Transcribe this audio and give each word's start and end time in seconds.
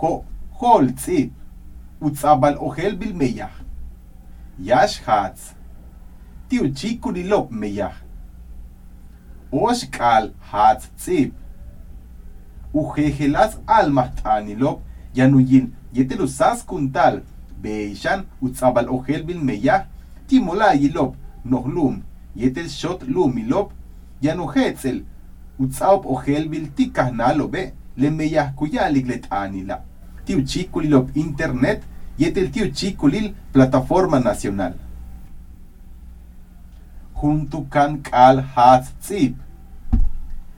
ho 0.00 0.24
hol 0.60 0.90
tzip 0.94 1.32
utzabal 2.00 2.56
ohel 2.60 2.96
bil 2.96 3.14
meyah 3.14 3.54
yash 4.58 4.96
hatz 5.06 5.54
tiu 6.48 6.68
chikulilop 6.74 7.50
meyah 7.50 7.96
osh 9.52 9.84
kal 9.90 10.30
hatz 10.50 10.88
tzip 10.96 11.32
ujejelas 12.74 13.58
almahtanilop 13.66 14.80
yanuyin 15.14 15.72
yetelusas 15.92 16.64
kuntal 16.66 17.22
beishan 17.62 18.26
utzabal 18.42 18.88
ohel 18.88 19.22
bil 19.22 19.40
meyah 19.40 19.86
timola 20.28 20.74
yilop 20.74 21.16
nohlum 21.44 22.02
yetel 22.36 22.68
shot 22.68 23.02
lumilop 23.08 23.72
yanuhetzel 24.22 25.02
utzaup 25.58 26.06
ohel 26.06 26.48
bil 26.48 26.68
tikahnalo 26.76 27.48
be 27.48 27.72
le 27.96 28.10
meyah 28.10 28.52
kuyalik 28.56 29.06
let 29.06 29.26
anila 29.30 29.80
tiu 30.24 30.42
chikulilop 30.42 31.16
internet 31.16 31.82
yetel 32.18 32.50
tiu 32.50 32.72
chikulil 32.72 33.32
plataforma 33.52 34.20
nacional. 34.20 34.74
Junto 37.16 37.64
kan 37.70 38.02
kal 38.02 38.44
hatz 38.54 38.92
tzip 39.00 39.46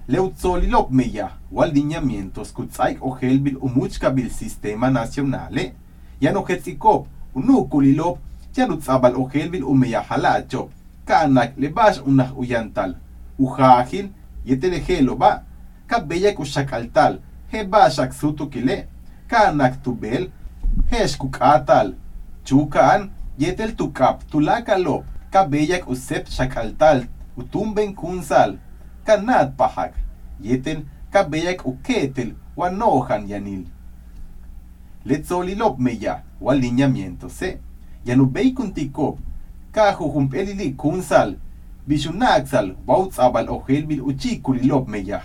Leutzolilop 0.09 0.91
meya, 0.91 1.37
waldiñamientos 1.53 2.53
kutzaik 2.57 3.03
ojelbil 3.05 3.59
umuchkabil 3.61 4.31
sistema 4.31 4.89
nacionale, 4.91 5.75
yan 6.21 6.37
ojetzikop, 6.37 7.07
unukulilop, 7.35 8.17
yan 8.57 8.73
utzabal 8.73 9.17
ojelbil 9.21 9.65
umeya 9.65 10.01
halacho, 10.01 10.71
kanak 11.05 11.53
lebash 11.59 12.01
unah 12.07 12.33
uyantal, 12.39 12.97
ujahil, 13.39 14.09
yetelejelo 14.47 15.17
ba, 15.17 15.43
kabeyak 15.87 16.41
ushakaltal, 16.41 17.21
hebashak 17.53 18.13
sutukile, 18.13 18.89
kanak 19.27 19.83
tubel, 19.83 20.31
heshkukatal, 20.91 21.95
chukan, 22.45 23.11
yetel 23.39 23.77
tukap, 23.77 24.25
tulakalop, 24.31 25.05
kabeyak 25.31 25.89
usep 25.89 26.29
shakaltal, 26.29 27.07
utumben 27.37 27.95
kunsal, 27.95 28.59
kanat 29.05 29.57
pahak, 29.57 29.95
yeten 30.41 30.85
kabeyak 31.11 31.67
uketel, 31.67 32.35
wanohan 32.57 33.29
yanil. 33.29 33.65
Letzolilop 35.05 35.79
meya, 35.79 36.23
waliñamiento 36.41 37.29
se, 37.29 37.61
yanubei 38.05 38.53
kuntikop, 38.53 39.19
kahu 39.73 40.11
humpelili 40.11 40.73
kunsal, 40.73 41.37
bishunaxal, 41.87 42.77
wautzabal 42.87 43.49
ojelbil 43.49 44.03
uchikulilop 44.03 44.89
meya. 44.89 45.23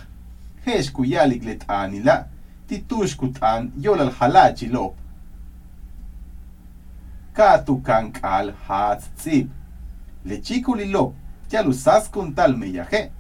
Hesh 0.65 0.91
kuyalik 0.91 1.43
let 1.45 1.65
anila, 1.67 2.27
titushkut 2.67 3.41
an 3.41 3.71
yolal 3.77 4.11
halachilop. 4.11 4.95
Katu 7.33 7.81
kankal 7.83 8.53
hatz 8.67 9.09
tzip. 9.17 9.49
Lechikulilop, 10.25 11.13
yalusas 11.51 12.09
kuntal 12.09 12.57
meyaje 12.57 13.11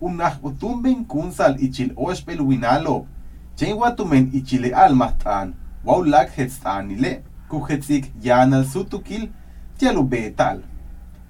unah 0.00 0.38
utumben 0.42 1.04
kunsal 1.04 1.56
ichil 1.60 1.92
oshpel 1.96 2.40
winalo. 2.40 3.06
Chen 3.56 3.76
watumen 3.76 4.30
ichile 4.32 4.74
almahtan, 4.74 5.54
waulak 5.84 6.30
hetstanile, 6.36 7.22
kuhetzik 7.48 8.12
yanal 8.22 8.64
sutukil, 8.64 9.28
tialu 9.78 10.02
betal. 10.02 10.62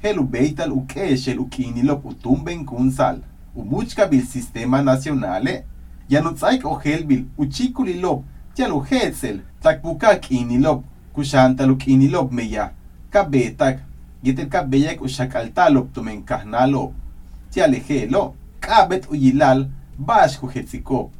Helu 0.02 0.24
beital 0.24 0.72
ukeshel 0.72 1.38
ukinilop 1.38 2.04
utumben 2.04 2.64
kunsal, 2.64 3.18
umuchka 3.54 4.06
bil 4.06 4.26
sistema 4.26 4.82
nacionale, 4.82 5.64
yanutzaik 6.08 6.64
ohelbil 6.66 7.24
uchikulilop, 7.38 8.24
tialu 8.54 8.80
hetzel, 8.80 9.40
takbukak 9.62 10.30
inilop, 10.30 10.84
kushantal 11.12 11.70
ukinilop 11.70 12.32
meya, 12.32 12.72
kabetak, 13.10 13.80
yetel 14.22 14.48
kabeyak 14.48 15.00
ushakaltalop 15.02 15.92
tumen 15.94 16.22
kahnalop, 16.22 16.92
tialejelo, 17.50 18.34
kabet 18.60 19.10
uyilal 19.10 19.68
bash 19.98 20.38
kuhetzikop. 20.38 21.10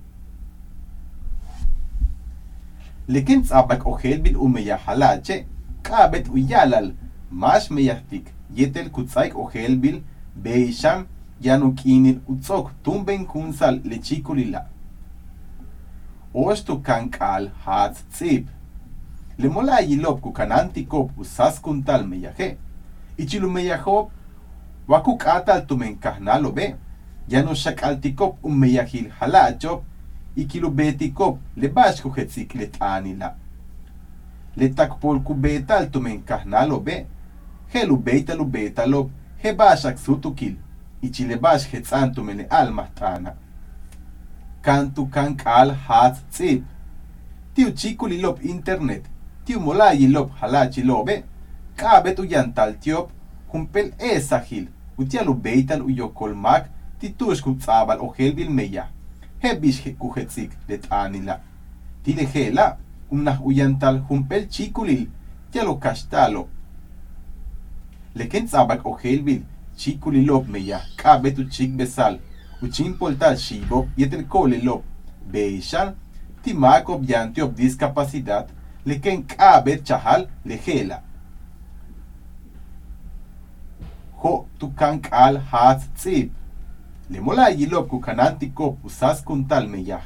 Lekin 3.08 3.42
tzabak 3.42 3.86
ohel 3.86 4.20
bil 4.22 4.36
umeya 4.36 4.76
halache, 4.76 5.46
kabet 5.82 6.28
uyalal, 6.28 6.92
mash 7.30 7.70
meyahtik, 7.70 8.26
yetel 8.54 8.90
kutzaik 8.90 9.38
ohel 9.38 9.76
bil, 9.76 10.02
beisham, 10.36 11.06
yanukinil 11.40 12.20
utzok 12.28 12.70
tumben 12.82 13.26
kunsal 13.26 13.80
lechikulila. 13.84 14.66
Oshtu 16.34 16.78
kankal 16.78 17.50
hatz 17.64 18.02
tzip. 18.12 18.48
Lemola 19.38 19.80
yilop 19.80 20.20
kukanantikop 20.20 21.18
usas 21.18 21.60
kuntal 21.60 22.06
meyaje. 22.06 22.56
Ichilu 23.16 23.50
meyahop, 23.50 24.10
wakuk 24.88 25.26
atal 25.26 25.66
tumen 25.66 25.96
kahnalo 25.96 26.52
be. 26.52 26.76
Yano 27.28 27.54
shakaltikop 27.54 28.44
umeyahil 28.44 29.10
halachop, 29.10 29.82
ikilubetikop 30.36 31.38
lebash 31.56 32.02
kuhetzik 32.02 32.54
letanila. 32.54 33.34
Letakpol 34.56 35.20
kubetal 35.20 35.90
tumen 35.90 36.22
kahnalo 36.22 36.80
be. 36.80 37.06
Helu 37.72 37.96
beitalu 37.96 38.44
betalop, 38.44 39.10
hebashak 39.38 39.98
sutukil, 39.98 40.56
ichilebash 41.02 41.68
hetzan 41.72 42.14
tumene 42.14 42.46
almahtana. 42.50 43.34
Kantu 44.62 45.06
kankal 45.06 45.74
hat 45.88 46.16
tzip. 46.30 46.64
Tiu 47.54 47.72
chikulilop 47.72 48.44
internet, 48.44 49.04
tiu 49.44 49.60
molayilop 49.60 50.30
halachilobe, 50.40 51.24
kabet 51.76 52.18
uyantal 52.18 52.74
tiop, 52.80 53.10
humpel 53.52 53.92
esahil, 53.98 54.68
utialu 54.98 55.34
beital 55.34 55.82
uyokolmak, 55.82 56.68
titush 57.00 57.42
kutzabal 57.42 58.00
ohel 58.00 58.32
bil 58.34 58.50
meya. 58.50 58.86
Hebish 59.42 59.82
kuhetzik 59.98 60.52
det 60.68 60.86
anila. 60.90 61.40
Tile 62.04 62.26
hela, 62.34 62.76
umnah 63.10 63.40
uyantal 63.42 63.98
humpel 64.08 64.46
chikulil, 64.48 65.08
tialo 65.50 65.74
kashtalo. 65.74 66.48
Leken 68.14 68.46
tzabak 68.46 68.86
ohel 68.86 69.22
bil, 69.22 69.42
chikulilop 69.80 70.48
meya, 70.48 70.80
kabetu 70.96 71.44
chik 71.44 71.70
besal, 71.76 72.18
uchin 72.62 72.94
poltal 72.98 73.36
shibop 73.36 73.88
yetel 73.96 74.24
kolilop, 74.28 74.82
beishal, 75.32 75.94
timakop 76.44 77.08
yantiop 77.08 77.54
discapacidad, 77.56 78.48
leken 78.86 79.22
kabet 79.22 79.84
chahal 79.84 80.26
lehela. 80.44 81.02
Ho 84.22 84.46
tukank 84.58 85.08
al 85.12 85.38
hat 85.38 85.80
tzip. 85.96 86.30
Lemola 87.10 87.50
yilop 87.50 87.88
kukanantikop 87.88 88.84
usas 88.84 89.24
kuntal 89.24 89.68
meyah. 89.68 90.02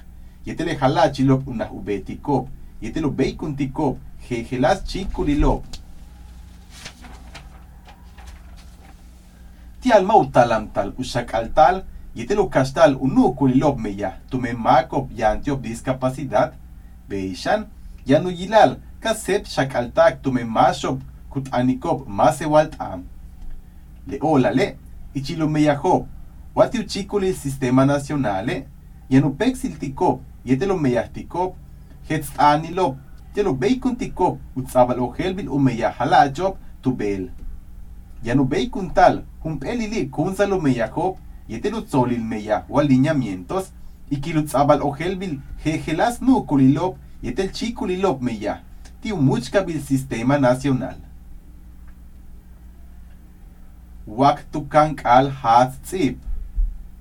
Yetele 0.47 0.75
halachilop 0.75 1.49
unah 1.49 1.73
ubetikop. 1.75 2.49
Yetelo 2.83 3.11
beikuntikop. 3.11 3.99
Jejelas 4.29 4.85
chikulilop. 4.85 5.65
Ti 9.84 9.93
alma 9.93 10.17
utalam 10.17 10.72
tal 10.72 10.93
ushakal 10.99 11.53
tal. 11.55 11.84
Yetelo 12.17 12.49
kastal 12.49 12.97
unukulilop 12.97 13.78
meyah. 13.78 14.15
Tume 14.31 14.53
makop 14.53 15.11
yantiop 15.12 15.61
discapacidad. 15.61 16.55
Beishan. 17.09 17.67
Yanu 18.06 18.31
yilal. 18.31 18.78
Kasep 19.00 19.44
shakaltak 19.44 20.23
tume 20.23 20.44
mashop 20.44 21.00
kutanikop 21.31 22.09
masewalt 22.09 22.81
am. 22.81 23.05
Le 24.09 24.19
olale. 24.23 24.77
Ichilo 25.15 25.49
meyahop. 25.49 26.09
Wati 26.55 26.78
uchikuli 26.78 27.34
sistema 27.34 27.84
nacionale, 27.84 28.67
yanu 29.11 29.31
pexiltikop, 29.31 30.21
yetelo 30.44 30.78
meyahtikop, 30.78 31.56
hetsanilop, 32.09 32.97
yelo 33.37 33.55
beikuntikop, 33.55 34.38
utzabal 34.56 35.00
ojelbil 35.00 35.49
umeyahalachop, 35.49 36.56
tubel. 36.82 37.31
Yanu 38.25 38.44
beikuntal, 38.44 39.23
humpelili 39.43 40.06
kunsalo 40.06 40.61
meyahop, 40.61 41.19
yetelo 41.49 41.81
tzolil 41.81 42.25
meya 42.25 42.65
waliñamientos, 42.69 43.73
ikilutzabal 44.11 44.82
ojelbil 44.82 45.41
jejelas 45.65 46.23
nukulilop, 46.23 46.97
yetel 47.23 47.53
chikulilop 47.53 48.23
meya, 48.23 48.61
tiu 49.03 49.17
muchkabil 49.17 49.81
sistema 49.81 50.38
nacional. 50.38 50.97
Waktukank 54.06 55.05
al 55.05 55.31
hat 55.31 55.73
tzip. 55.82 56.19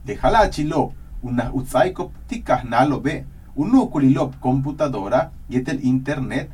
Dejala 0.06 0.50
chilop, 0.50 0.94
una 1.24 1.54
utsaikop 1.54 2.12
tikahnalo 2.28 3.00
be, 3.00 3.26
unukulilop 3.56 4.36
computadora, 4.42 5.32
yetel 5.50 5.80
internet, 5.86 6.50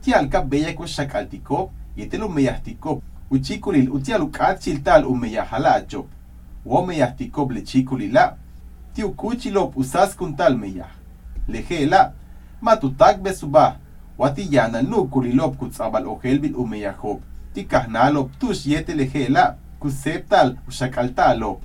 tialka 0.00 0.42
beyako 0.42 0.86
shakaltikop, 0.86 1.70
yetel 1.96 2.22
uchikulil 3.32 3.90
utialukat 3.90 4.60
chiltal 4.60 5.06
umeyahalachop, 5.06 6.06
womeyahtikop 6.64 7.52
lechikulila, 7.52 8.36
tiu 8.94 9.10
kuchilop 9.10 9.76
usas 9.76 10.16
kuntal 10.16 10.56
meyah. 10.56 10.90
Lejela, 11.48 12.12
matutak 12.60 13.22
besuba, 13.22 13.76
Watiyana 14.18 14.82
nu 14.82 15.04
kulilop 15.04 15.56
kutzabal 15.56 16.06
ojelbil 16.06 16.56
umeyajob. 16.56 17.20
Tikahnalop 17.54 18.38
tush 18.38 18.66
yetelejela 18.66 19.56
kuseptal 19.80 20.56
ushakaltalop. 20.68 21.62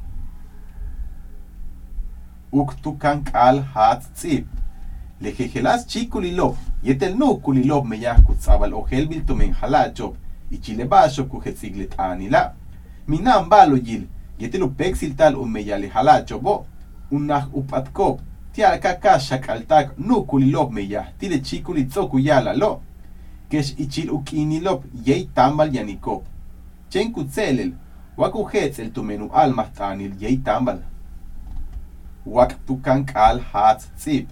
Uktukan 2.51 3.23
kal 3.23 3.61
hat 3.61 4.03
tzip. 4.13 4.47
Lejejelas 5.21 5.87
chikulilop. 5.87 6.55
Yetel 6.83 7.15
nu 7.15 7.35
kulilop 7.35 7.85
meyah 7.85 8.23
kutzabal 8.23 8.73
ojelbil 8.73 9.25
tumen 9.25 9.53
halachop. 9.53 10.15
Ichilebasho 10.51 11.23
kujetziglet 11.23 11.99
anila. 11.99 12.53
Minam 13.07 13.49
balo 13.49 13.77
yil. 13.77 14.07
Yetel 14.39 14.63
upexil 14.63 15.15
tal 15.15 15.35
umeyale 15.35 15.87
halachobo. 15.87 16.65
Unah 17.11 17.47
upatkop. 17.53 18.21
tial 18.57 18.79
kaka 18.79 19.19
shakaltak 19.19 19.99
nu 19.99 20.23
kulilop 20.23 20.71
meya 20.71 21.13
tile 21.19 21.39
chikuli 21.39 21.83
tzoku 21.83 22.19
yala 22.19 22.53
lo 22.53 22.81
kesh 23.49 23.75
ichil 23.77 24.09
ukinilop 24.11 24.83
yei 25.05 25.29
tambal 25.35 25.75
yanikop 25.75 26.25
chen 26.89 27.11
kutzelel 27.11 27.71
waku 28.17 28.43
hetzel 28.43 28.91
tumenu 28.91 29.29
almas 29.33 29.73
tanil 29.73 30.13
yei 30.19 30.37
tambal 30.37 30.79
wak 32.25 32.65
tukan 32.65 33.05
kal 33.05 33.39
hat 33.39 33.81
tzip 33.97 34.27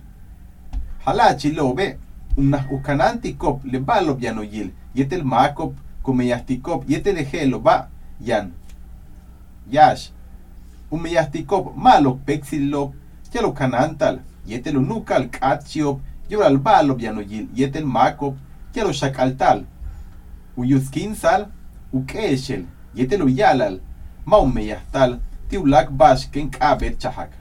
halachi 1.05 1.51
lobe 1.51 1.97
unah 2.37 2.71
ukanantikop 2.71 3.65
le 3.65 3.79
balop 3.79 4.23
yanoyil 4.23 4.69
yetel 4.95 5.23
makop 5.23 5.73
kumeyastikop 6.05 6.89
yetel 6.89 7.17
ejelo 7.17 7.59
ba 7.59 7.89
yan 8.21 8.51
yash 9.71 10.11
umeyastikop 10.91 11.75
malo 11.75 12.19
pexilop 12.25 12.93
yalo 13.35 13.51
kanantal, 13.51 14.19
yetel 14.47 14.77
unukal 14.77 15.29
katsiop, 15.29 15.99
yoral 16.29 16.57
balob 16.57 17.01
yanoyil, 17.01 17.47
yetel 17.53 17.85
makop, 17.85 18.35
yalo 18.75 18.91
shakaltal. 18.93 19.63
Uyuskinsal, 20.57 21.47
ukeshel, 21.93 22.63
yetel 22.95 23.23
uyalal, 23.23 23.79
maumeyahtal, 24.25 25.19
tiulak 25.49 25.91
bash 25.91 26.31
ken 26.31 26.49
kabet 26.49 26.99
chahak. 26.99 27.31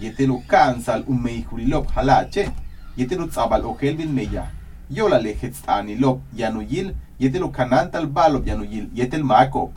Yetel 0.00 0.30
ukansal 0.30 1.04
umeihurilop 1.06 1.90
halache, 1.94 2.48
yetel 2.96 3.20
utzabal 3.20 3.64
okelbil 3.64 4.08
meya. 4.08 4.48
Yola 4.90 5.18
lehetstanilop 5.18 6.20
yanoyil, 6.36 6.94
yetel 7.18 7.42
ukanantal 7.42 8.06
balob 8.06 8.46
yanoyil, 8.46 8.88
yetel 8.94 9.22
makop. 9.24 9.70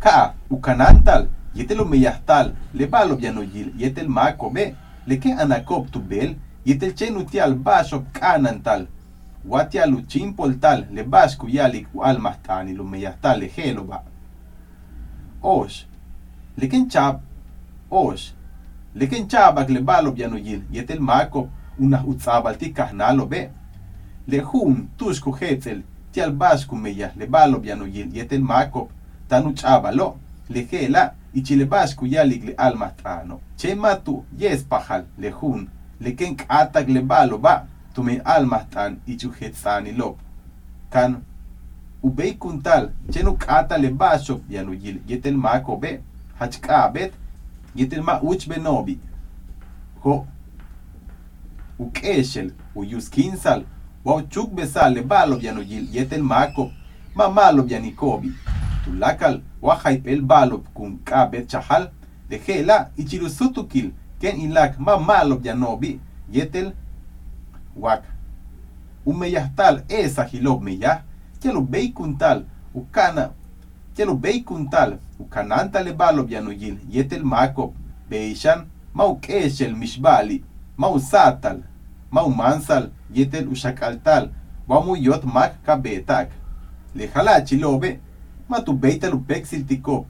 Ka, 0.00 0.34
ukanantal, 0.50 1.28
yetel 1.54 1.80
umeyahtal, 1.80 2.52
le 2.74 2.86
balo 2.86 3.18
yanoyil, 3.20 3.72
yetel 3.76 4.08
mako 4.08 4.50
be, 4.50 4.74
le 5.06 5.16
ke 5.16 5.32
anakop 5.32 5.90
tu 5.90 6.00
bel, 6.00 6.36
yetel 6.64 6.94
chenutial 6.94 7.54
bashop 7.54 8.04
kanantal, 8.12 8.86
watia 9.44 9.86
luchimpol 9.86 10.58
tal, 10.60 10.86
le 10.92 11.02
basku 11.02 11.48
yalik 11.48 11.86
u 11.94 12.02
almahtani 12.02 12.74
lumeyahtal 12.74 13.40
le 13.40 13.48
helo 13.56 13.84
ba. 13.84 14.02
Osh, 15.42 15.86
le 16.56 16.68
ken 16.68 16.88
chab, 16.88 17.20
osh, 17.90 18.32
le 18.94 19.06
ken 19.06 19.28
chabak 19.28 19.68
le 19.68 19.80
balo 19.80 20.14
yanoyil, 20.16 20.62
yetel 20.72 21.00
mako, 21.00 21.48
una 21.78 22.04
utzabal 22.06 22.56
ti 22.56 22.72
kahnalo 22.72 23.26
be, 23.26 23.50
le 24.28 24.38
hun 24.40 24.88
tushku 24.98 25.32
hetzel, 25.32 25.82
tial 26.12 26.32
basku 26.32 26.76
meya, 26.76 27.12
le 27.16 27.26
balo 27.26 27.60
yanoyil, 27.64 28.16
yetel 28.16 28.42
mako, 28.42 28.88
tanu 29.28 29.52
chabalo, 29.54 30.16
le 30.50 30.66
hela, 30.70 31.14
ichilebashku 31.34 32.06
yalik 32.06 32.44
le 32.44 32.54
almatrano. 32.56 33.40
Che 33.56 33.74
matu 33.74 34.24
yes 34.38 34.62
pajal 34.62 35.04
le 35.18 35.32
le 36.00 36.12
ken 36.12 36.36
atak 36.48 36.88
le 36.88 37.00
balo 37.00 37.38
ba 37.38 37.66
tume 37.94 38.20
almatran 38.24 38.96
ichuhetzani 39.06 39.92
lop. 39.92 40.18
Kan 40.90 41.22
ubei 42.02 42.34
kuntal 42.38 42.90
chenu 43.10 43.36
kata 43.36 43.78
le 43.78 43.90
basho 43.90 44.40
yanu 44.50 44.74
yil 44.74 45.00
yetel 45.06 45.36
mako 45.36 45.76
be 45.76 46.00
hachka 54.04 54.20
bet 54.22 54.22
yetel 54.22 54.22
ma 54.22 54.22
uch 54.22 54.22
benobi. 54.22 54.22
Ho 54.22 54.22
ukeshel 54.22 54.22
uyus 54.22 54.22
kinsal 54.22 54.22
wa 54.22 54.22
chuk 54.22 54.54
besal 54.54 54.94
le 54.94 55.02
balo 55.02 55.38
yanu 55.40 55.62
yil 55.62 55.88
yetel 55.92 56.22
mako 56.22 56.72
ma 57.14 57.28
malo 57.28 57.64
yanikobi. 57.68 58.32
Tulakal 58.84 59.40
wahaipel 59.62 60.22
balop 60.22 60.66
kun 60.74 60.98
kabet 61.04 61.48
chahal 61.48 61.90
de 62.28 62.38
gela 62.38 62.90
ichirusutukil 62.96 63.92
ken 64.20 64.40
ilak 64.40 64.78
ma 64.78 64.96
malo 64.96 65.40
yanobi 65.44 66.00
yetel 66.30 66.72
wak 67.76 68.04
umeyahtal 69.06 69.82
esa 69.88 70.24
hilob 70.24 70.62
meya 70.62 71.02
kelo 71.40 71.60
beikuntal 71.60 72.44
ukana 72.74 73.30
kelo 73.96 74.14
beikuntal 74.14 74.98
ukananta 75.18 75.82
le 75.82 75.92
balob 75.92 76.30
yanoyil 76.30 76.76
yetel 76.90 77.24
makop 77.24 77.74
beishan 78.10 78.66
mau 78.94 79.16
keshel 79.16 79.76
mishbali 79.76 80.44
mau 80.76 81.00
satal 82.08 82.12
mau 82.12 82.30
mansal 82.30 82.90
yetel 83.12 83.48
ushakaltal 83.48 84.30
wamu 84.68 84.96
yot 84.96 85.24
mak 85.24 85.62
kabetak 85.64 86.30
le 86.94 87.06
hala 87.14 87.40
chilobe 87.40 88.00
matu 88.48 88.72
beita 88.72 89.10
lu 89.10 89.20
pexil 89.20 89.66
tikop 89.66 90.06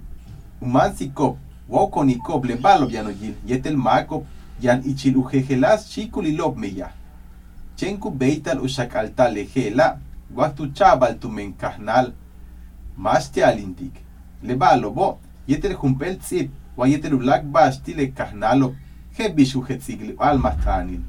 uman 0.62 0.95
sikop 0.95 1.37
woko 1.69 2.05
nikop 2.05 2.45
le 2.45 2.56
balob 2.56 2.91
yanoyil 2.91 3.35
yetel 3.47 3.77
makop 3.77 4.25
yan 4.61 4.83
ichil 4.85 5.17
ujejelas 5.17 5.89
chikulilop 5.91 6.56
meya 6.56 6.93
chenku 7.77 8.11
beital 8.11 8.61
ushakaltal 8.61 9.35
lejela 9.35 9.99
waktu 10.35 10.73
chabal 10.75 11.19
tu 11.19 11.29
menkahnal 11.29 12.12
mas 12.97 13.31
te 13.33 13.45
alintik 13.45 13.93
le 14.43 14.55
balobo 14.55 15.19
yetel 15.47 15.77
jumpel 15.77 16.19
tzip 16.19 16.50
wa 16.77 16.89
yetel 16.89 17.15
ulak 17.15 17.45
bash 17.45 17.83
tile 17.83 18.06
kahnalo 18.06 18.75
he 19.17 19.29
bishu 19.29 19.61
hetzigli 19.61 20.15
almatanil 20.19 21.00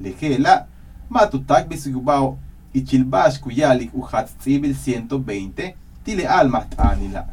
lejela 0.00 0.66
matu 1.10 1.38
tak 1.38 1.68
bisugubao 1.68 2.38
ichil 2.74 3.04
bash 3.04 3.40
kuyalik 3.40 3.94
uhatz 3.94 4.36
tzibil 4.38 4.74
120 4.74 5.74
tile 6.04 6.28
almas 6.28 6.66
tanila. 6.70 7.26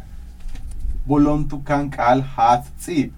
Bolon 1.08 1.48
tu 1.48 1.60
kan 1.60 1.90
kal 1.90 2.22
hat 2.22 2.66
tzib. 2.80 3.12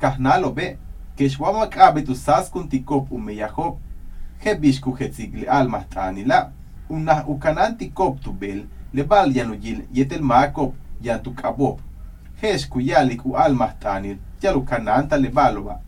Kahnalo 0.00 0.50
be, 0.50 0.76
que 1.16 1.28
shwama 1.28 1.66
kabe 1.66 2.02
tu 2.04 2.14
sas 2.14 2.50
kun 2.50 2.68
tikop 2.68 3.12
umeyahop, 3.12 3.78
he 4.38 4.54
bishku 4.54 4.96
hetzig 4.98 5.34
le 5.34 5.46
almas 5.46 5.84
tanila. 5.88 6.50
Una 6.90 7.24
ukanan 7.26 7.78
tikop 7.78 8.20
tu 8.20 8.32
bel, 8.32 8.66
le 8.92 9.04
bal 9.04 9.32
yanuyil 9.36 9.84
yetel 9.92 10.22
makop 10.22 10.74
yan 11.02 11.22
tu 11.22 11.30
kabop. 11.30 11.80
Hesh 12.42 12.68
kuyalik 12.68 13.24
u 13.26 13.36
almas 13.36 13.74
tanil, 13.80 14.18
yalu 14.42 14.64
kananta 14.64 15.16
le 15.16 15.28
baloba. 15.28 15.80